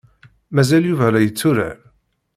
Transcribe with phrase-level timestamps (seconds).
[0.55, 1.77] Mazal Yuba la yetturar?